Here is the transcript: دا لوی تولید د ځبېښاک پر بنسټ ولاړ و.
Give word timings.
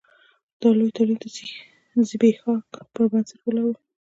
دا 0.61 0.69
لوی 0.77 0.91
تولید 0.97 1.19
د 1.23 1.97
ځبېښاک 2.09 2.65
پر 2.93 3.03
بنسټ 3.11 3.39
ولاړ 3.43 3.65
و. 3.69 3.73